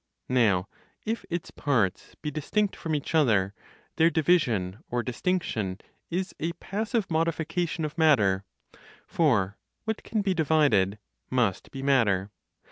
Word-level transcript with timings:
Now 0.29 0.67
if 1.05 1.25
its 1.29 1.51
parts 1.51 2.15
be 2.23 2.31
distinct 2.31 2.75
from 2.75 2.95
each 2.95 3.13
other, 3.13 3.53
their 3.97 4.09
division 4.09 4.79
or 4.89 5.03
distinction 5.03 5.79
is 6.09 6.33
a 6.39 6.53
passive 6.53 7.11
modification 7.11 7.85
of 7.85 7.99
matter; 7.99 8.43
for 9.05 9.59
what 9.83 10.01
can 10.03 10.23
be 10.23 10.33
divided, 10.33 10.97
must 11.29 11.69
be 11.69 11.83
matter. 11.83 12.31